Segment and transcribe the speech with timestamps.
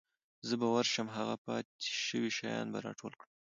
[0.47, 1.75] زه به ورشم هغه پاتې
[2.07, 3.29] شوي شیان به راټول کړم.